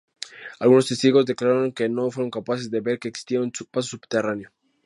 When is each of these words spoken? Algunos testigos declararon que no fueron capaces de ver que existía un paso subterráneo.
Algunos 0.63 0.87
testigos 0.87 1.27
declararon 1.27 1.73
que 1.73 1.87
no 1.87 2.09
fueron 2.09 2.31
capaces 2.31 2.71
de 2.71 2.79
ver 2.81 2.97
que 2.97 3.07
existía 3.09 3.39
un 3.39 3.51
paso 3.71 3.89
subterráneo. 3.89 4.49